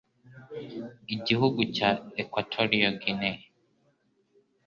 Igihugu 1.15 1.59
cya 1.75 1.89
Equatorial 2.21 2.93
Guinea 3.01 3.39